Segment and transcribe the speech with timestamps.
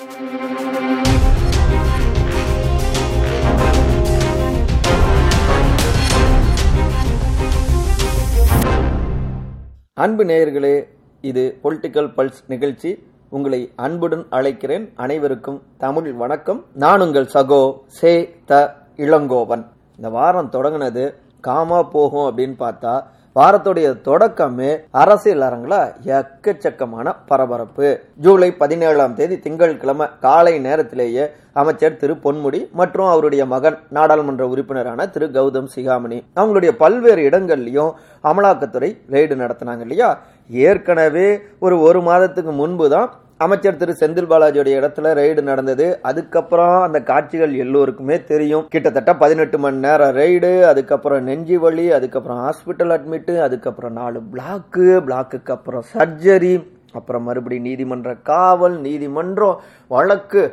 [10.23, 10.87] நேயர்களே
[11.21, 13.07] இது political pulse நிகழ்ச்சி.
[13.29, 14.89] உங்களை அன்புடன் அழைக்கிறேன்.
[14.95, 16.65] அனைவருக்கும் தமிழ் வணக்கம்.
[16.73, 19.65] நான் உங்கள் சகோ சே த இளங்கோவன்.
[19.95, 23.03] இந்த வாரம் தொடங்கினது காமா போகும் அப்படின்னு பார்த்தா
[23.37, 24.69] வாரத்துடைய தொடக்கமே
[25.01, 25.75] அரசியல் அரங்குல
[26.19, 27.87] எக்கச்சக்கமான பரபரப்பு.
[28.23, 31.25] ஜூலை பதினேழாம் தேதி திங்கட்கிழமை காலை நேரத்திலேயே
[31.61, 37.91] அமைச்சர் திரு பொன்முடி மற்றும் அவருடைய மகன் நாடாளுமன்ற உறுப்பினரான திரு கௌதம் சிகாமணி அவங்களுடைய பல்வேறு இடங்கள்லயும்
[38.23, 40.09] அமலாக்கத்துறை ரெய்டு நடத்தினாங்க இல்லையா?
[40.49, 41.29] ஏற்கனவே
[41.65, 43.09] ஒரு ஒரு மாதத்துக்கு முன்பு தான்
[43.45, 45.85] அமைச்சர் திரு செந்தில் பாலாஜியோட இடத்துல ரெய்டு நடந்தது.
[46.09, 48.63] அதுக்கப்புறம் அந்த காட்சிகள் எல்லோருக்குமே தெரியும்.
[48.73, 55.53] கிட்டத்தட்ட பதினெட்டு மணி நேரம் ரெய்டு அதுக்கப்புறம் நெஞ்சி வலி அதுக்கப்புறம் ஹாஸ்பிட்டல் அட்மிட் அதுக்கப்புறம் நாலு பிளாக்கு பிளாக்குக்கு
[55.57, 56.53] அப்புறம் சர்ஜரி
[56.93, 59.59] அப்புறம் மறுபடியும் நீதிமன்ற காவல் நீதிமன்றம்
[59.95, 60.43] வழக்கு.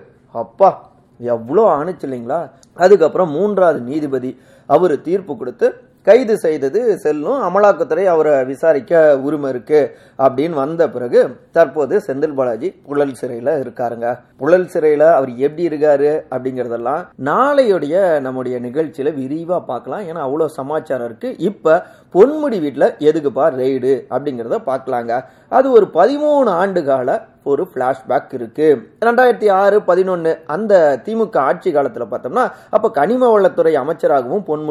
[0.43, 0.71] அப்பா
[1.19, 2.41] எவ்வளோ ஆணுச்சு இல்லைங்களா?
[2.75, 4.33] அதுக்கப்புறம் மூன்றாவது நீதிபதி
[4.67, 5.67] அவர் தீர்ப்பு கொடுத்து
[6.05, 7.43] கைது செய்தது செல்லும்.
[7.47, 14.19] அமலாக்கத்துறை அவரை விசாரிக்க உரிமை இருக்கு அப்படின்னு வந்த பிறகு தற்போது செந்தில் பாலாஜி புழல் சிறையில இருக்காருங்க.
[14.37, 20.01] புழல் சிறையில அவர் எப்படி இருக்காரு அப்படிங்கறதெல்லாம் நாளையுடைய நம்முடைய நிகழ்ச்சியில விரிவா பார்க்கலாம்.
[20.01, 21.37] ஏன்னா அவ்வளவு சமாச்சாரம் இருக்கு.
[21.39, 25.25] இப்ப பொன்முடி வீட்டுல எதுக்குப்பா ரெய்டு அப்படிங்கறத பார்க்கலாங்க.
[25.49, 28.67] அது ஒரு பதிமூணு ஆண்டு கால ஒரு பிளாஷ்பேக் இருக்கு.
[29.05, 34.63] ரெண்டாயிரத்தி ஆறு பதினொன்னு அந்த திமுக ஆட்சி காலத்துல பார்த்தோம்னா அப்ப கனிம வளத்துறை அமைச்சராகவும் பொன்முடி